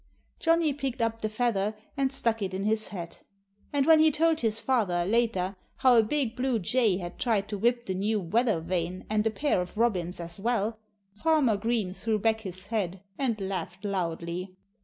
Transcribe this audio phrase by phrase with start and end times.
[0.39, 3.21] Johnnie picked up the feather and stuck it in his hat.
[3.71, 7.57] And when he told his father, later, how a big blue jay had tried to
[7.59, 10.79] whip the new weather vane and a pair of robins as well,
[11.13, 14.57] Farmer Green threw back his head and laughed loudly.